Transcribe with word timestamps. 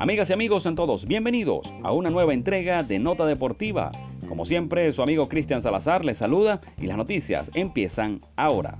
Amigas 0.00 0.30
y 0.30 0.32
amigos, 0.32 0.62
sean 0.62 0.76
todos 0.76 1.06
bienvenidos 1.06 1.74
a 1.82 1.90
una 1.90 2.08
nueva 2.08 2.32
entrega 2.32 2.84
de 2.84 3.00
Nota 3.00 3.26
Deportiva. 3.26 3.90
Como 4.28 4.44
siempre, 4.44 4.92
su 4.92 5.02
amigo 5.02 5.28
Cristian 5.28 5.60
Salazar 5.60 6.04
les 6.04 6.18
saluda 6.18 6.60
y 6.80 6.86
las 6.86 6.96
noticias 6.96 7.50
empiezan 7.52 8.20
ahora. 8.36 8.78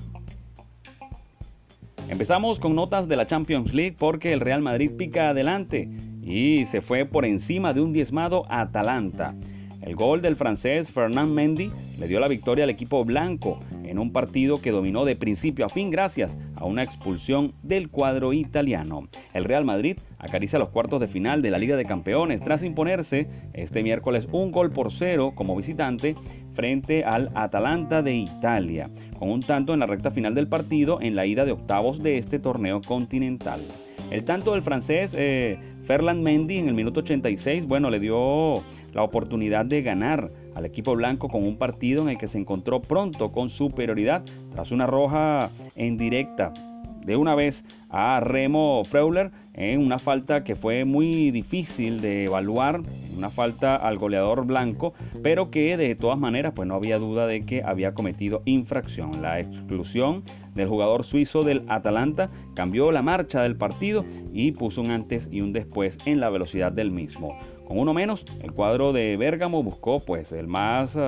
Empezamos 2.08 2.60
con 2.60 2.76
notas 2.76 3.08
de 3.08 3.16
la 3.16 3.26
Champions 3.26 3.74
League 3.74 3.96
porque 3.98 4.32
el 4.32 4.38
Real 4.38 4.62
Madrid 4.62 4.92
pica 4.96 5.30
adelante 5.30 5.88
y 6.22 6.64
se 6.66 6.82
fue 6.82 7.04
por 7.04 7.24
encima 7.24 7.72
de 7.72 7.80
un 7.80 7.92
diezmado 7.92 8.44
Atalanta. 8.48 9.34
El 9.80 9.96
gol 9.96 10.22
del 10.22 10.36
francés 10.36 10.88
Fernand 10.88 11.32
Mendy 11.32 11.72
le 11.98 12.06
dio 12.06 12.20
la 12.20 12.28
victoria 12.28 12.62
al 12.62 12.70
equipo 12.70 13.04
blanco 13.04 13.58
en 13.88 13.98
un 13.98 14.12
partido 14.12 14.60
que 14.60 14.70
dominó 14.70 15.04
de 15.04 15.16
principio 15.16 15.66
a 15.66 15.68
fin 15.68 15.90
gracias 15.90 16.38
a 16.56 16.64
una 16.64 16.82
expulsión 16.82 17.52
del 17.62 17.88
cuadro 17.88 18.32
italiano. 18.32 19.08
El 19.34 19.44
Real 19.44 19.64
Madrid 19.64 19.98
acaricia 20.18 20.58
los 20.58 20.68
cuartos 20.68 21.00
de 21.00 21.08
final 21.08 21.42
de 21.42 21.50
la 21.50 21.58
Liga 21.58 21.76
de 21.76 21.84
Campeones 21.84 22.42
tras 22.42 22.62
imponerse 22.62 23.28
este 23.54 23.82
miércoles 23.82 24.28
un 24.30 24.52
gol 24.52 24.70
por 24.70 24.92
cero 24.92 25.32
como 25.34 25.56
visitante 25.56 26.16
frente 26.52 27.04
al 27.04 27.30
Atalanta 27.34 28.02
de 28.02 28.14
Italia, 28.14 28.90
con 29.18 29.30
un 29.30 29.40
tanto 29.40 29.72
en 29.72 29.80
la 29.80 29.86
recta 29.86 30.10
final 30.10 30.34
del 30.34 30.48
partido 30.48 31.00
en 31.00 31.14
la 31.14 31.24
ida 31.24 31.44
de 31.44 31.52
octavos 31.52 32.02
de 32.02 32.18
este 32.18 32.38
torneo 32.38 32.80
continental. 32.80 33.60
El 34.10 34.24
tanto 34.24 34.52
del 34.52 34.62
francés 34.62 35.14
eh, 35.16 35.58
Ferland 35.84 36.22
Mendy 36.22 36.58
en 36.58 36.68
el 36.68 36.74
minuto 36.74 37.00
86, 37.00 37.66
bueno, 37.66 37.90
le 37.90 38.00
dio 38.00 38.62
la 38.92 39.02
oportunidad 39.02 39.66
de 39.66 39.82
ganar 39.82 40.30
al 40.58 40.66
equipo 40.66 40.94
blanco 40.96 41.28
con 41.28 41.44
un 41.44 41.56
partido 41.56 42.02
en 42.02 42.10
el 42.10 42.18
que 42.18 42.26
se 42.26 42.36
encontró 42.36 42.82
pronto 42.82 43.30
con 43.30 43.48
superioridad 43.48 44.24
tras 44.50 44.72
una 44.72 44.86
roja 44.86 45.50
en 45.76 45.96
directa 45.96 46.52
de 47.06 47.16
una 47.16 47.34
vez 47.34 47.64
a 47.88 48.20
Remo 48.20 48.82
Freuler 48.84 49.30
en 49.54 49.80
una 49.80 49.98
falta 49.98 50.44
que 50.44 50.56
fue 50.56 50.84
muy 50.84 51.30
difícil 51.30 52.02
de 52.02 52.24
evaluar, 52.24 52.82
una 53.16 53.30
falta 53.30 53.76
al 53.76 53.96
goleador 53.96 54.44
blanco, 54.44 54.92
pero 55.22 55.50
que 55.50 55.78
de 55.78 55.94
todas 55.94 56.18
maneras 56.18 56.52
pues 56.54 56.68
no 56.68 56.74
había 56.74 56.98
duda 56.98 57.26
de 57.26 57.46
que 57.46 57.62
había 57.62 57.94
cometido 57.94 58.42
infracción. 58.44 59.22
La 59.22 59.40
exclusión 59.40 60.22
del 60.54 60.68
jugador 60.68 61.02
suizo 61.02 61.42
del 61.42 61.64
Atalanta 61.68 62.28
cambió 62.54 62.92
la 62.92 63.00
marcha 63.00 63.42
del 63.42 63.56
partido 63.56 64.04
y 64.34 64.52
puso 64.52 64.82
un 64.82 64.90
antes 64.90 65.30
y 65.32 65.40
un 65.40 65.54
después 65.54 65.98
en 66.04 66.20
la 66.20 66.28
velocidad 66.28 66.72
del 66.72 66.90
mismo. 66.90 67.38
Con 67.68 67.78
uno 67.78 67.92
menos, 67.92 68.24
el 68.40 68.52
cuadro 68.52 68.94
de 68.94 69.18
Bérgamo 69.18 69.62
buscó 69.62 70.00
pues 70.00 70.32
el 70.32 70.46
más 70.46 70.98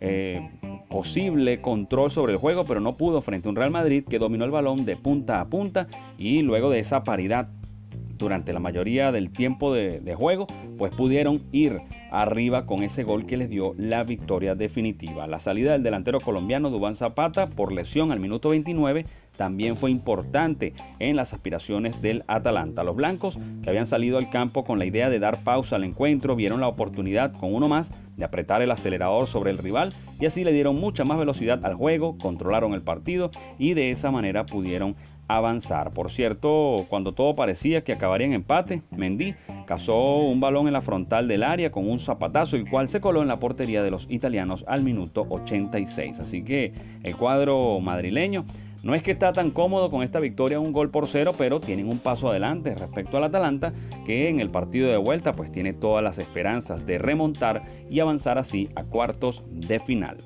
eh, 0.00 0.50
posible 0.90 1.60
control 1.60 2.10
sobre 2.10 2.32
el 2.32 2.40
juego, 2.40 2.64
pero 2.64 2.80
no 2.80 2.96
pudo 2.96 3.22
frente 3.22 3.46
a 3.46 3.50
un 3.50 3.54
Real 3.54 3.70
Madrid 3.70 4.02
que 4.02 4.18
dominó 4.18 4.44
el 4.44 4.50
balón 4.50 4.84
de 4.84 4.96
punta 4.96 5.40
a 5.40 5.44
punta 5.44 5.86
y 6.18 6.42
luego 6.42 6.70
de 6.70 6.80
esa 6.80 7.04
paridad 7.04 7.50
durante 8.18 8.52
la 8.52 8.60
mayoría 8.60 9.12
del 9.12 9.30
tiempo 9.30 9.72
de, 9.72 10.14
juego, 10.14 10.46
pues 10.76 10.92
pudieron 10.92 11.40
ir 11.52 11.80
arriba 12.10 12.66
con 12.66 12.82
ese 12.82 13.04
gol 13.04 13.26
que 13.26 13.36
les 13.36 13.48
dio 13.48 13.74
la 13.76 14.04
victoria 14.04 14.54
definitiva. 14.54 15.26
La 15.26 15.40
salida 15.40 15.72
del 15.72 15.82
delantero 15.82 16.20
colombiano 16.20 16.70
Dubán 16.70 16.94
Zapata 16.94 17.48
por 17.48 17.72
lesión 17.72 18.10
al 18.12 18.20
minuto 18.20 18.48
29 18.48 19.04
también 19.36 19.76
fue 19.76 19.90
importante 19.90 20.72
en 20.98 21.14
las 21.14 21.32
aspiraciones 21.32 22.02
del 22.02 22.24
Atalanta. 22.26 22.82
Los 22.82 22.96
blancos, 22.96 23.38
que 23.62 23.70
habían 23.70 23.86
salido 23.86 24.18
al 24.18 24.30
campo 24.30 24.64
con 24.64 24.80
la 24.80 24.84
idea 24.84 25.10
de 25.10 25.20
dar 25.20 25.44
pausa 25.44 25.76
al 25.76 25.84
encuentro, 25.84 26.34
vieron 26.34 26.60
la 26.60 26.68
oportunidad 26.68 27.32
con 27.32 27.54
uno 27.54 27.68
más 27.68 27.92
de 28.16 28.24
apretar 28.24 28.62
el 28.62 28.70
acelerador 28.72 29.28
sobre 29.28 29.52
el 29.52 29.58
rival 29.58 29.94
y 30.18 30.26
así 30.26 30.42
le 30.42 30.52
dieron 30.52 30.76
mucha 30.76 31.04
más 31.04 31.18
velocidad 31.18 31.64
al 31.64 31.74
juego, 31.74 32.18
controlaron 32.18 32.74
el 32.74 32.82
partido 32.82 33.30
y 33.58 33.74
de 33.74 33.92
esa 33.92 34.10
manera 34.10 34.44
pudieron 34.44 34.96
avanzar. 35.28 35.90
Por 35.90 36.10
cierto, 36.10 36.86
cuando 36.88 37.12
todo 37.12 37.34
parecía 37.34 37.84
que 37.84 37.92
acabaría 37.92 38.26
en 38.26 38.32
empate, 38.32 38.82
Mendy 38.90 39.34
cazó 39.66 40.16
un 40.16 40.40
balón 40.40 40.66
en 40.66 40.72
la 40.72 40.82
frontal 40.82 41.28
del 41.28 41.42
área 41.42 41.70
con 41.70 41.88
un 41.88 42.00
zapatazo, 42.00 42.56
el 42.56 42.68
cual 42.68 42.88
se 42.88 43.00
coló 43.00 43.22
en 43.22 43.28
la 43.28 43.36
portería 43.36 43.82
de 43.82 43.90
los 43.90 44.06
italianos 44.10 44.64
al 44.66 44.82
minuto 44.82 45.26
86. 45.28 46.18
Así 46.18 46.42
que 46.42 46.72
el 47.04 47.16
cuadro 47.16 47.78
madrileño 47.80 48.44
no 48.82 48.94
es 48.94 49.02
que 49.02 49.10
está 49.10 49.32
tan 49.32 49.50
cómodo 49.50 49.90
con 49.90 50.02
esta 50.02 50.20
victoria 50.20 50.60
un 50.60 50.72
gol 50.72 50.90
por 50.90 51.08
cero, 51.08 51.34
pero 51.36 51.60
tienen 51.60 51.88
un 51.88 51.98
paso 51.98 52.30
adelante 52.30 52.74
respecto 52.74 53.16
al 53.16 53.24
Atalanta, 53.24 53.72
que 54.06 54.28
en 54.28 54.40
el 54.40 54.50
partido 54.50 54.88
de 54.88 54.96
vuelta 54.96 55.32
pues 55.32 55.50
tiene 55.50 55.72
todas 55.72 56.02
las 56.02 56.18
esperanzas 56.18 56.86
de 56.86 56.98
remontar 56.98 57.62
y 57.90 58.00
avanzar 58.00 58.38
así 58.38 58.68
a 58.76 58.84
cuartos 58.84 59.44
de 59.50 59.80
final. 59.80 60.18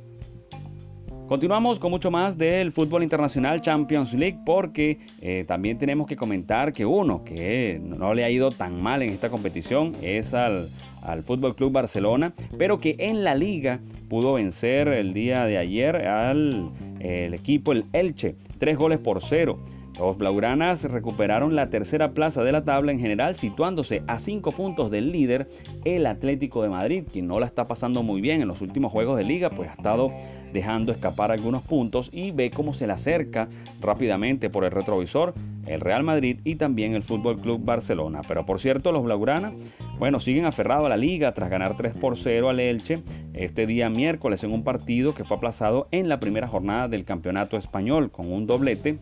Continuamos 1.32 1.78
con 1.78 1.90
mucho 1.90 2.10
más 2.10 2.36
del 2.36 2.72
fútbol 2.72 3.02
internacional 3.02 3.62
Champions 3.62 4.12
League 4.12 4.40
porque 4.44 4.98
eh, 5.22 5.46
también 5.48 5.78
tenemos 5.78 6.06
que 6.06 6.14
comentar 6.14 6.74
que 6.74 6.84
uno 6.84 7.24
que 7.24 7.80
no 7.82 8.12
le 8.12 8.24
ha 8.24 8.28
ido 8.28 8.50
tan 8.50 8.82
mal 8.82 9.00
en 9.00 9.14
esta 9.14 9.30
competición 9.30 9.96
es 10.02 10.34
al, 10.34 10.68
al 11.00 11.22
Fútbol 11.22 11.56
Club 11.56 11.72
Barcelona, 11.72 12.34
pero 12.58 12.76
que 12.76 12.96
en 12.98 13.24
la 13.24 13.34
liga 13.34 13.80
pudo 14.10 14.34
vencer 14.34 14.88
el 14.88 15.14
día 15.14 15.46
de 15.46 15.56
ayer 15.56 16.06
al 16.06 16.70
el 17.00 17.32
equipo, 17.32 17.72
el 17.72 17.86
Elche, 17.94 18.36
tres 18.58 18.76
goles 18.76 18.98
por 18.98 19.22
cero. 19.22 19.58
Los 20.02 20.18
Blaugranas 20.18 20.82
recuperaron 20.82 21.54
la 21.54 21.70
tercera 21.70 22.12
plaza 22.12 22.42
de 22.42 22.50
la 22.50 22.64
tabla 22.64 22.90
en 22.90 22.98
general, 22.98 23.36
situándose 23.36 24.02
a 24.08 24.18
cinco 24.18 24.50
puntos 24.50 24.90
del 24.90 25.12
líder, 25.12 25.46
el 25.84 26.06
Atlético 26.06 26.60
de 26.64 26.70
Madrid, 26.70 27.04
quien 27.10 27.28
no 27.28 27.38
la 27.38 27.46
está 27.46 27.66
pasando 27.66 28.02
muy 28.02 28.20
bien 28.20 28.42
en 28.42 28.48
los 28.48 28.62
últimos 28.62 28.90
juegos 28.90 29.16
de 29.16 29.22
liga, 29.22 29.50
pues 29.50 29.70
ha 29.70 29.74
estado 29.74 30.10
dejando 30.52 30.90
escapar 30.90 31.30
algunos 31.30 31.62
puntos 31.62 32.10
y 32.12 32.32
ve 32.32 32.50
cómo 32.50 32.74
se 32.74 32.88
le 32.88 32.94
acerca 32.94 33.48
rápidamente 33.80 34.50
por 34.50 34.64
el 34.64 34.72
retrovisor 34.72 35.34
el 35.66 35.80
Real 35.80 36.02
Madrid 36.02 36.40
y 36.42 36.56
también 36.56 36.94
el 36.94 37.02
Fútbol 37.04 37.40
Club 37.40 37.64
Barcelona. 37.64 38.20
Pero 38.26 38.44
por 38.44 38.60
cierto, 38.60 38.90
los 38.90 39.04
Blaugrana, 39.04 39.52
bueno, 39.98 40.18
siguen 40.18 40.44
aferrados 40.44 40.86
a 40.86 40.88
la 40.88 40.96
liga 40.96 41.32
tras 41.32 41.50
ganar 41.50 41.76
3 41.76 41.96
por 41.98 42.16
0 42.16 42.50
al 42.50 42.60
Elche 42.60 43.02
este 43.34 43.66
día 43.66 43.88
miércoles 43.88 44.42
en 44.44 44.52
un 44.52 44.64
partido 44.64 45.14
que 45.14 45.24
fue 45.24 45.36
aplazado 45.36 45.88
en 45.92 46.08
la 46.08 46.18
primera 46.18 46.48
jornada 46.48 46.88
del 46.88 47.04
Campeonato 47.04 47.56
Español 47.56 48.10
con 48.10 48.32
un 48.32 48.46
doblete 48.46 48.98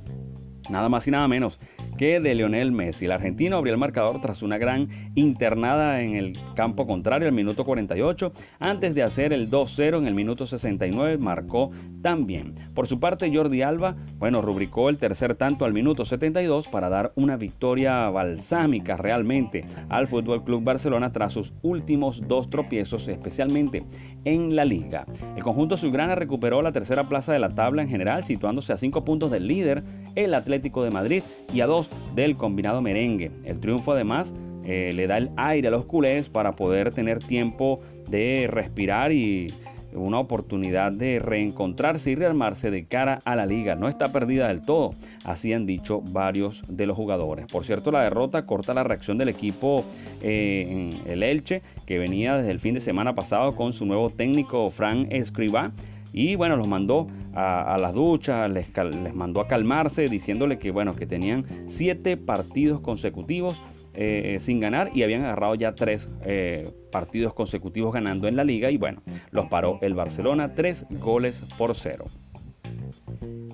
nada 0.69 0.89
más 0.89 1.07
y 1.07 1.11
nada 1.11 1.27
menos 1.29 1.59
que 1.97 2.21
de 2.21 2.35
Lionel 2.35 2.73
Messi. 2.73 3.05
El 3.05 3.13
argentino 3.13 3.57
abrió 3.57 3.75
el 3.75 3.79
marcador 3.79 4.21
tras 4.21 4.43
una 4.43 4.59
gran 4.59 4.89
internada 5.15 6.01
en 6.01 6.17
el 6.17 6.39
campo 6.55 6.87
contrario 6.87 7.29
al 7.29 7.35
minuto 7.35 7.65
48. 7.65 8.33
Antes 8.59 8.95
de 8.95 9.03
hacer 9.03 9.33
el 9.33 9.51
2-0 9.51 9.99
en 9.99 10.07
el 10.07 10.15
minuto 10.15 10.47
69 10.47 11.19
marcó 11.19 11.71
también. 12.03 12.55
Por 12.75 12.87
su 12.87 13.01
parte 13.01 13.31
Jordi 13.35 13.63
Alba, 13.63 13.97
bueno, 14.19 14.41
rubricó 14.41 14.89
el 14.89 14.99
tercer 14.99 15.35
tanto 15.35 15.65
al 15.65 15.73
minuto 15.73 16.05
72 16.05 16.69
para 16.69 16.89
dar 16.89 17.13
una 17.17 17.37
victoria 17.37 18.09
balsámica 18.11 18.97
realmente 18.97 19.65
al 19.89 20.09
Fútbol 20.09 20.45
Club 20.45 20.65
Barcelona 20.65 21.13
tras 21.13 21.33
sus 21.33 21.53
últimos 21.63 22.27
dos 22.27 22.51
tropiezos, 22.51 23.09
especialmente 23.09 23.85
en 24.25 24.57
la 24.57 24.65
liga. 24.65 25.07
El 25.37 25.43
conjunto 25.43 25.75
azulgrana 25.75 26.15
recuperó 26.15 26.63
la 26.63 26.73
tercera 26.73 27.09
plaza 27.09 27.33
de 27.33 27.39
la 27.39 27.51
tabla 27.51 27.83
en 27.83 27.89
general, 27.89 28.25
situándose 28.25 28.73
a 28.73 28.79
cinco 28.79 29.05
puntos 29.05 29.31
del 29.31 29.47
líder, 29.47 29.83
el 30.15 30.35
Atlético 30.35 30.50
de 30.51 30.91
Madrid, 30.91 31.23
y 31.53 31.61
a 31.61 31.67
dos 31.67 31.91
del 32.15 32.37
combinado 32.37 32.83
merengue. 32.83 33.31
El 33.45 33.61
triunfo 33.61 33.93
además 33.93 34.35
eh, 34.65 34.93
le 34.95 35.07
da 35.07 35.19
el 35.19 35.31
aire 35.37 35.69
a 35.69 35.71
los 35.71 35.85
culés 35.85 36.29
para 36.29 36.53
poder 36.53 36.93
tener 36.93 37.19
tiempo 37.19 37.81
de 38.09 38.49
respirar 38.51 39.13
y 39.13 39.53
una 39.93 40.19
oportunidad 40.19 40.93
de 40.93 41.19
reencontrarse 41.19 42.11
y 42.11 42.15
rearmarse 42.15 42.71
de 42.71 42.85
cara 42.85 43.19
a 43.25 43.37
la 43.37 43.47
liga. 43.47 43.75
No 43.75 43.89
está 43.89 44.13
perdida 44.13 44.49
del 44.49 44.63
todo, 44.63 44.91
así 45.25 45.53
han 45.53 45.67
dicho 45.67 46.01
varios 46.01 46.63
de 46.69 46.87
los 46.87 46.97
jugadores. 46.97 47.47
Por 47.47 47.65
cierto, 47.65 47.91
la 47.91 48.03
derrota 48.03 48.47
corta 48.47 48.75
la 48.75 48.85
reacción 48.85 49.19
del 49.19 49.29
equipo 49.29 49.85
eh, 50.21 50.97
el 51.07 51.23
Elche, 51.23 51.63
que 51.87 51.99
venía 51.99 52.37
desde 52.37 52.51
el 52.51 52.61
fin 52.61 52.75
de 52.75 52.81
semana 52.81 53.15
pasado 53.15 53.57
con 53.57 53.73
su 53.73 53.87
nuevo 53.87 54.11
técnico 54.11 54.71
Fran 54.71 55.09
Escribá 55.11 55.73
y 56.13 56.35
bueno, 56.37 56.57
los 56.57 56.69
mandó 56.69 57.09
a, 57.35 57.77
las 57.79 57.93
duchas, 57.95 58.51
les, 58.51 58.71
mandó 59.15 59.41
a 59.41 59.49
calmarse 59.49 60.09
diciéndole 60.09 60.59
que 60.59 60.71
bueno, 60.71 60.95
que 60.95 61.07
tenían 61.07 61.45
siete 61.67 62.17
partidos 62.17 62.81
consecutivos 62.81 63.61
eh, 63.95 64.39
sin 64.41 64.61
ganar 64.61 64.91
y 64.95 65.03
habían 65.03 65.25
agarrado 65.25 65.55
ya 65.57 65.75
tres 65.75 66.09
eh, 66.25 66.71
partidos 66.93 67.35
consecutivos 67.35 67.93
ganando 67.93 68.29
en 68.29 68.37
la 68.37 68.45
liga 68.45 68.71
y 68.71 68.77
bueno, 68.77 69.03
los 69.31 69.47
paró 69.47 69.79
el 69.83 69.95
Barcelona 69.95 70.55
tres 70.55 70.87
goles 70.91 71.43
por 71.59 71.75
cero. 71.75 72.07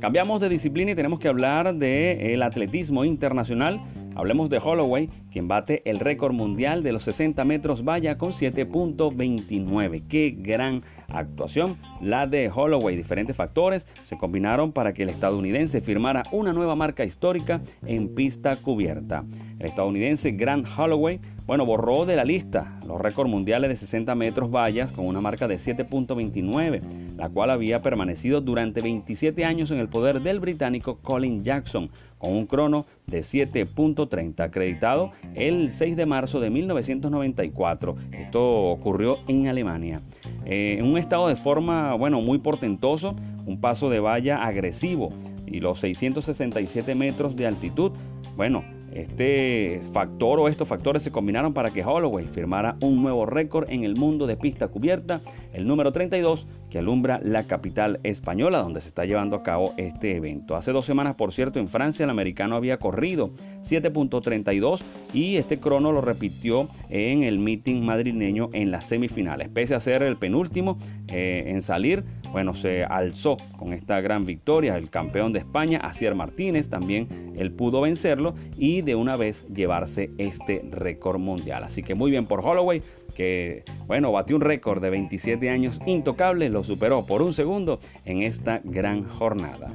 Cambiamos 0.00 0.40
de 0.42 0.50
disciplina 0.50 0.90
y 0.90 0.94
tenemos 0.94 1.19
que 1.19 1.28
hablar 1.28 1.75
del 1.75 2.42
atletismo 2.42 3.04
internacional. 3.04 3.81
Hablemos 4.14 4.50
de 4.50 4.58
Holloway, 4.58 5.08
quien 5.31 5.48
bate 5.48 5.82
el 5.84 6.00
récord 6.00 6.32
mundial 6.32 6.82
de 6.82 6.92
los 6.92 7.04
60 7.04 7.42
metros 7.44 7.82
valla 7.82 8.19
con 8.19 8.31
7.29. 8.31 10.06
Qué 10.06 10.36
gran 10.38 10.82
actuación, 11.18 11.76
la 12.00 12.26
de 12.26 12.50
Holloway. 12.54 12.96
Diferentes 12.96 13.36
factores 13.36 13.86
se 14.04 14.16
combinaron 14.16 14.72
para 14.72 14.92
que 14.92 15.02
el 15.02 15.08
estadounidense 15.08 15.80
firmara 15.80 16.22
una 16.32 16.52
nueva 16.52 16.74
marca 16.74 17.04
histórica 17.04 17.60
en 17.86 18.14
pista 18.14 18.56
cubierta. 18.56 19.24
El 19.58 19.66
estadounidense 19.66 20.32
Grant 20.32 20.66
Holloway, 20.76 21.20
bueno, 21.46 21.64
borró 21.64 22.04
de 22.04 22.16
la 22.16 22.24
lista 22.24 22.78
los 22.86 23.00
récords 23.00 23.30
mundiales 23.30 23.70
de 23.70 23.76
60 23.76 24.14
metros 24.14 24.50
vallas 24.50 24.92
con 24.92 25.06
una 25.06 25.20
marca 25.20 25.48
de 25.48 25.56
7.29, 25.56 27.16
la 27.16 27.28
cual 27.28 27.50
había 27.50 27.82
permanecido 27.82 28.40
durante 28.40 28.80
27 28.80 29.44
años 29.44 29.70
en 29.70 29.78
el 29.78 29.88
poder 29.88 30.20
del 30.20 30.40
británico 30.40 30.98
Colin 30.98 31.42
Jackson, 31.42 31.90
con 32.19 32.32
un 32.32 32.46
crono 32.46 32.86
de 33.06 33.20
7.30, 33.20 34.40
acreditado 34.40 35.12
el 35.34 35.70
6 35.70 35.96
de 35.96 36.06
marzo 36.06 36.40
de 36.40 36.50
1994. 36.50 37.96
Esto 38.12 38.70
ocurrió 38.70 39.19
en 39.28 39.48
Alemania. 39.48 40.00
Eh, 40.44 40.80
un 40.82 40.98
estado 41.06 41.29
de 41.29 41.37
forma, 41.37 41.94
bueno, 41.94 42.20
muy 42.20 42.38
portentoso, 42.38 43.14
un 43.47 43.61
paso 43.61 43.88
de 43.88 44.00
valla 44.00 44.43
agresivo 44.43 45.11
y 45.47 45.61
los 45.61 45.79
667 45.79 46.97
metros 46.97 47.37
de 47.37 47.47
altitud, 47.47 47.93
bueno, 48.37 48.64
este 49.00 49.81
factor 49.93 50.40
o 50.40 50.48
estos 50.48 50.66
factores 50.66 51.02
se 51.02 51.10
combinaron 51.10 51.52
para 51.52 51.70
que 51.70 51.84
Holloway 51.84 52.26
firmara 52.26 52.76
un 52.81 53.02
nuevo 53.02 53.26
récord 53.26 53.70
en 53.70 53.84
el 53.84 53.96
mundo 53.96 54.26
de 54.26 54.37
pista 54.37 54.69
cubierta, 54.69 55.20
el 55.52 55.66
número 55.66 55.93
32, 55.93 56.46
que 56.70 56.78
alumbra 56.78 57.20
la 57.22 57.44
capital 57.44 58.00
española 58.02 58.58
donde 58.58 58.81
se 58.81 58.88
está 58.88 59.04
llevando 59.04 59.37
a 59.37 59.43
cabo 59.43 59.75
este 59.76 60.16
evento. 60.16 60.56
Hace 60.56 60.72
dos 60.72 60.84
semanas, 60.84 61.14
por 61.14 61.32
cierto, 61.32 61.58
en 61.58 61.69
Francia 61.69 62.04
el 62.04 62.10
americano 62.10 62.56
había 62.56 62.78
corrido 62.78 63.31
7.32 63.62 64.82
y 65.12 65.37
este 65.37 65.58
crono 65.58 65.93
lo 65.93 66.00
repitió 66.00 66.69
en 66.88 67.22
el 67.22 67.38
meeting 67.38 67.82
madrileño 67.82 68.48
en 68.52 68.70
las 68.70 68.87
semifinales. 68.87 69.48
Pese 69.48 69.75
a 69.75 69.81
ser 69.81 70.02
el 70.02 70.16
penúltimo 70.16 70.78
eh, 71.08 71.44
en 71.48 71.62
salir, 71.62 72.04
bueno, 72.32 72.55
se 72.55 72.84
alzó 72.84 73.37
con 73.58 73.73
esta 73.73 74.00
gran 74.00 74.26
victoria 74.26 74.76
el 74.76 74.90
campeón 74.90 75.32
de 75.32 75.40
España, 75.40 75.78
Asier 75.82 76.14
Martínez, 76.14 76.69
también 76.69 77.32
él 77.37 77.52
pudo 77.52 77.81
vencerlo 77.81 78.34
y 78.56 78.82
de 78.82 78.94
una 78.94 79.17
vez 79.17 79.46
llevarse 79.49 80.11
este 80.19 80.62
récord 80.70 81.19
mundial. 81.19 81.64
Así 81.64 81.82
que 81.82 81.94
muy 81.94 82.11
bien 82.11 82.26
por 82.26 82.40
Holloway, 82.40 82.82
que 83.14 83.64
bueno, 83.87 84.12
batió 84.12 84.37
un 84.37 84.43
récord 84.43 84.82
de 84.82 84.90
27 84.90 85.49
años 85.50 85.81
intocable, 85.87 86.49
lo 86.49 86.62
superó 86.62 87.06
por 87.06 87.23
un 87.23 87.32
segundo 87.32 87.78
en 88.05 88.23
esta 88.23 88.61
gran 88.64 89.05
jornada. 89.05 89.72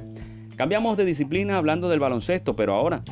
Cambiamos 0.56 0.96
de 0.96 1.04
disciplina 1.04 1.56
hablando 1.56 1.88
del 1.88 2.00
baloncesto, 2.00 2.54
pero 2.54 2.74
ahora 2.74 3.02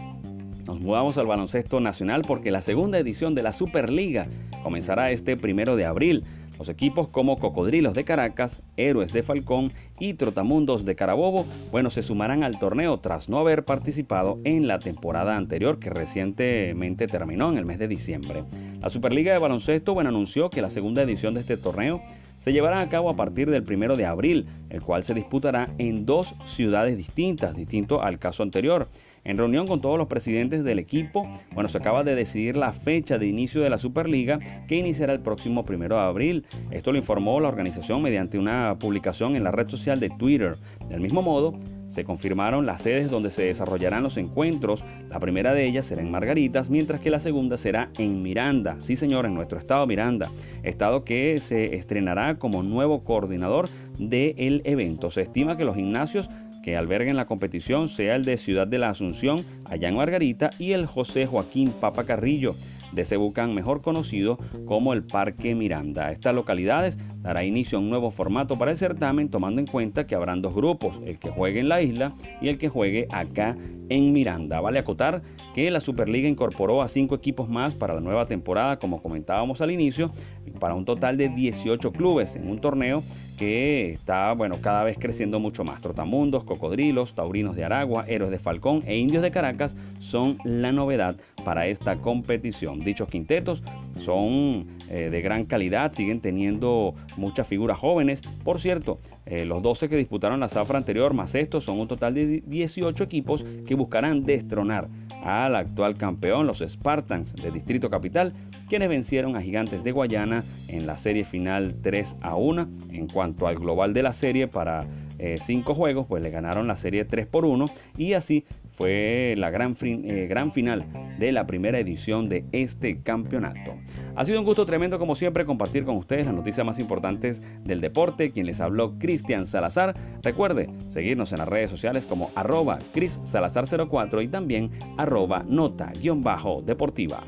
nos 0.67 0.79
mudamos 0.81 1.19
al 1.19 1.27
baloncesto 1.27 1.81
nacional 1.81 2.23
porque 2.27 2.51
la 2.51 2.63
segunda 2.63 2.99
edición 2.99 3.35
de 3.35 3.43
la 3.43 3.53
Superliga 3.53 4.29
comenzará 4.63 5.11
este 5.11 5.37
primero 5.37 5.75
de 5.75 5.85
abril. 5.85 6.23
Los 6.61 6.69
equipos 6.69 7.09
como 7.09 7.39
Cocodrilos 7.39 7.95
de 7.95 8.05
Caracas, 8.05 8.63
Héroes 8.77 9.15
de 9.15 9.23
Falcón 9.23 9.73
y 9.99 10.13
Trotamundos 10.13 10.85
de 10.85 10.95
Carabobo, 10.95 11.47
bueno, 11.73 11.89
se 11.89 12.03
sumarán 12.03 12.43
al 12.43 12.59
torneo 12.59 12.99
tras 13.01 13.31
no 13.31 13.39
haber 13.39 13.65
participado 13.65 14.39
en 14.45 14.69
la 14.69 14.79
temporada 14.79 15.39
anterior 15.39 15.79
que 15.79 15.89
recientemente 15.89 17.07
terminó 17.07 17.51
en 17.51 17.57
el 17.57 17.65
mes 17.65 17.79
de 17.79 17.89
diciembre. 17.89 18.45
La 18.83 18.91
Superliga 18.91 19.33
de 19.33 19.39
Baloncesto, 19.39 19.95
bueno, 19.95 20.11
anunció 20.11 20.51
que 20.51 20.61
la 20.61 20.69
segunda 20.69 21.01
edición 21.01 21.33
de 21.33 21.41
este 21.41 21.57
torneo 21.57 22.03
se 22.37 22.53
llevará 22.53 22.83
a 22.83 22.89
cabo 22.91 23.09
a 23.09 23.17
partir 23.17 23.51
del 23.51 23.63
primero 23.63 23.97
de 23.97 24.05
abril, 24.05 24.47
el 24.69 24.83
cual 24.83 25.03
se 25.03 25.15
disputará 25.15 25.71
en 25.79 26.05
dos 26.05 26.35
ciudades 26.45 26.95
distintas, 26.99 27.57
distinto 27.57 28.03
al 28.03 28.19
caso 28.19 28.43
anterior. 28.43 28.87
En 29.25 29.37
reunión 29.37 29.67
con 29.67 29.81
todos 29.81 29.99
los 29.99 30.07
presidentes 30.07 30.65
del 30.65 30.79
equipo, 30.79 31.29
bueno, 31.53 31.69
se 31.69 31.79
acaba 31.79 32.05
de 32.05 32.15
decidir 32.15 32.57
la 32.57 32.73
fecha 32.73 33.19
de 33.19 33.27
inicio 33.27 33.61
de 33.61 33.71
la 33.71 33.79
Superliga 33.79 34.39
que 34.67 34.77
iniciará 34.77 35.13
el 35.13 35.21
próximo 35.21 35.65
primero 35.65 35.97
de 35.97 36.03
abril. 36.03 36.47
Esto 36.71 36.93
lo 36.93 36.99
informó 36.99 37.39
la 37.41 37.49
organización 37.49 38.03
mediante 38.03 38.39
una 38.39 38.77
publicación 38.79 39.37
en 39.37 39.45
la 39.45 39.51
red 39.51 39.69
social 39.69 40.01
de 40.01 40.11
Twitter. 40.11 40.57
Del 40.89 41.01
mismo 41.01 41.23
modo, 41.23 41.55
se 41.89 42.05
confirmaron 42.05 42.67
las 42.67 42.83
sedes 42.83 43.11
donde 43.11 43.31
se 43.31 43.43
desarrollarán 43.43 44.05
los 44.05 44.17
encuentros. 44.17 44.85
La 45.09 45.19
primera 45.19 45.53
de 45.53 45.67
ellas 45.67 45.87
será 45.87 46.03
en 46.03 46.11
Margaritas, 46.11 46.71
mientras 46.71 47.01
que 47.01 47.11
la 47.11 47.19
segunda 47.19 47.57
será 47.57 47.91
en 47.99 48.23
Miranda. 48.23 48.77
Sí, 48.81 48.97
señor, 48.97 49.27
en 49.27 49.35
nuestro 49.35 49.59
estado 49.59 49.87
Miranda. 49.87 50.31
Estado 50.63 51.05
que 51.05 51.41
se 51.41 51.75
estrenará 51.75 52.39
como 52.39 52.63
nuevo 52.63 53.03
coordinador 53.03 53.69
del 53.99 54.63
evento. 54.65 55.11
Se 55.11 55.23
estima 55.23 55.57
que 55.57 55.65
los 55.65 55.75
gimnasios 55.75 56.31
que 56.63 56.77
alberguen 56.77 57.17
la 57.17 57.27
competición 57.27 57.89
sea 57.89 58.17
el 58.17 58.25
de 58.25 58.37
Ciudad 58.37 58.67
de 58.67 58.79
la 58.79 58.91
Asunción, 58.91 59.45
allá 59.65 59.91
Margarita, 59.93 60.51
y 60.59 60.73
el 60.73 60.87
José 60.87 61.27
Joaquín 61.27 61.73
Papa 61.81 62.05
Carrillo, 62.05 62.55
de 62.93 63.05
Cebucán, 63.05 63.55
mejor 63.55 63.83
conocido 63.83 64.39
como 64.67 64.93
el 64.93 65.05
Parque 65.05 65.55
Miranda. 65.55 66.11
Estas 66.13 66.35
localidades 66.35 66.99
dará 67.23 67.45
inicio 67.45 67.79
a 67.79 67.81
un 67.81 67.91
nuevo 67.91 68.11
formato 68.11 68.59
para 68.59 68.71
el 68.71 68.77
certamen, 68.77 69.29
tomando 69.29 69.61
en 69.61 69.67
cuenta 69.67 70.07
que 70.07 70.15
habrán 70.15 70.43
dos 70.43 70.55
grupos, 70.55 71.01
el 71.07 71.19
que 71.19 71.31
juegue 71.31 71.61
en 71.61 71.69
la 71.69 71.83
isla 71.83 72.15
y 72.41 72.49
el 72.49 72.59
que 72.59 72.69
juegue 72.69 73.07
acá 73.11 73.57
en 73.89 74.13
Miranda. 74.13 74.61
Vale 74.61 74.79
acotar 74.79 75.23
que 75.55 75.71
la 75.71 75.81
Superliga 75.81 76.29
incorporó 76.29 76.83
a 76.83 76.89
cinco 76.89 77.15
equipos 77.15 77.49
más 77.49 77.75
para 77.75 77.95
la 77.95 78.01
nueva 78.01 78.27
temporada, 78.27 78.79
como 78.79 79.03
comentábamos 79.03 79.61
al 79.61 79.71
inicio, 79.71 80.11
para 80.59 80.75
un 80.75 80.85
total 80.85 81.17
de 81.17 81.29
18 81.29 81.93
clubes 81.93 82.37
en 82.37 82.49
un 82.49 82.61
torneo 82.61 83.03
que 83.41 83.93
está, 83.93 84.35
bueno, 84.35 84.57
cada 84.61 84.85
vez 84.85 84.99
creciendo 84.99 85.41
mucho 85.41 85.65
más. 85.65 85.81
Trotamundos, 85.81 86.45
Cocodrilos, 86.45 87.15
Taurinos 87.15 87.57
de 87.57 87.65
Aragua, 87.65 88.05
Héroes 88.07 88.31
de 88.31 88.39
Falcón 88.39 88.83
e 88.87 88.99
Indios 88.99 89.23
de 89.23 89.31
Caracas 89.31 89.75
son 89.99 90.37
la 90.45 90.73
novedad 90.73 91.17
para 91.43 91.67
esta 91.67 91.97
competición. 91.97 92.81
Dichos 92.81 93.09
quintetos 93.09 93.63
son 93.99 94.67
eh, 94.91 95.09
de 95.11 95.23
gran 95.23 95.47
calidad, 95.47 95.91
siguen 95.91 96.21
teniendo 96.21 96.95
muchas 97.17 97.49
figuras 97.49 97.79
jóvenes. 97.79 98.21
Por 98.45 98.61
cierto, 98.61 98.99
eh, 99.25 99.47
los 99.47 99.63
12 99.63 99.89
que 99.89 99.97
disputaron 99.97 100.39
la 100.39 100.51
zafra 100.51 100.77
anterior 100.77 101.15
más 101.15 101.35
estos 101.35 101.65
son 101.65 101.81
un 101.81 101.89
total 101.89 102.13
de 102.13 102.43
18 102.47 103.05
equipos 103.05 103.47
que 103.67 103.75
buscarán 103.75 104.27
destronar 104.27 104.87
al 105.23 105.57
actual 105.57 105.97
campeón, 105.97 106.47
los 106.47 106.61
Spartans 106.67 107.35
de 107.35 107.51
Distrito 107.51 107.91
Capital, 107.91 108.33
quienes 108.69 108.89
vencieron 108.89 109.37
a 109.37 109.43
Gigantes 109.43 109.85
de 109.85 109.93
Guayana 109.93 110.45
en 110.69 110.87
la 110.87 110.97
serie 110.97 111.25
final 111.25 111.75
3 111.83 112.17
a 112.21 112.37
1. 112.37 112.69
En 112.91 113.09
cuanto 113.09 113.47
al 113.47 113.57
global 113.57 113.93
de 113.93 114.03
la 114.03 114.13
serie 114.13 114.49
para 114.49 114.87
5 115.19 115.73
eh, 115.73 115.75
juegos, 115.75 116.07
pues 116.07 116.23
le 116.23 116.31
ganaron 116.31 116.67
la 116.67 116.77
serie 116.77 117.05
3 117.05 117.27
por 117.27 117.45
1 117.45 117.67
y 117.99 118.15
así 118.15 118.45
fue 118.81 119.35
la 119.37 119.51
gran, 119.51 119.77
eh, 119.83 120.27
gran 120.27 120.53
final 120.53 120.87
de 121.19 121.33
la 121.33 121.47
primera 121.47 121.79
edición 121.79 122.31
de 122.31 122.47
este 122.51 123.03
campeonato. 123.03 123.75
Ha 124.17 124.25
sido 124.25 124.41
un 124.41 124.47
gusto 124.47 124.65
tremendo 124.65 124.99
como 124.99 125.15
siempre 125.15 125.45
compartir 125.45 125.85
con 125.85 125.99
ustedes 125.99 126.25
las 126.25 126.35
noticias 126.35 126.65
más 126.65 126.79
importantes 126.79 127.43
del 127.63 127.83
deporte. 127.83 128.31
Quien 128.31 128.47
les 128.47 128.59
habló, 128.59 128.99
Cristian 128.99 129.47
Salazar. 129.47 129.95
Recuerde 130.23 130.71
seguirnos 130.89 131.31
en 131.33 131.41
las 131.41 131.49
redes 131.49 131.69
sociales 131.69 132.07
como 132.07 132.31
arroba 132.35 132.79
Cris 132.95 133.21
Salazar 133.23 133.67
04 133.67 134.23
y 134.23 134.29
también 134.29 134.71
arroba 134.97 135.45
nota-deportiva. 135.47 137.23